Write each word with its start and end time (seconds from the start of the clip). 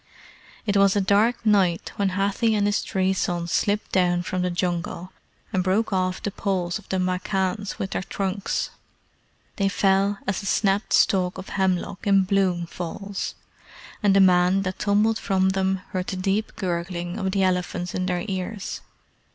It 0.65 0.75
was 0.75 0.95
a 0.95 0.99
dark 0.99 1.45
night 1.45 1.91
when 1.95 2.17
Hathi 2.17 2.55
and 2.55 2.65
his 2.65 2.79
three 2.79 3.13
sons 3.13 3.51
slipped 3.51 3.91
down 3.91 4.23
from 4.23 4.41
the 4.41 4.49
Jungle, 4.49 5.11
and 5.53 5.63
broke 5.63 5.93
off 5.93 6.23
the 6.23 6.31
poles 6.31 6.79
of 6.79 6.89
the 6.89 6.97
machans 6.97 7.77
with 7.77 7.91
their 7.91 8.01
trunks; 8.01 8.71
they 9.57 9.69
fell 9.69 10.17
as 10.25 10.41
a 10.41 10.47
snapped 10.47 10.91
stalk 10.91 11.37
of 11.37 11.49
hemlock 11.49 12.07
in 12.07 12.23
bloom 12.23 12.65
falls, 12.65 13.35
and 14.01 14.15
the 14.15 14.19
men 14.19 14.63
that 14.63 14.79
tumbled 14.79 15.19
from 15.19 15.49
them 15.49 15.81
heard 15.91 16.07
the 16.07 16.15
deep 16.15 16.53
gurgling 16.55 17.19
of 17.19 17.29
the 17.31 17.43
elephants 17.43 17.93
in 17.93 18.07
their 18.07 18.25
ears. 18.27 18.81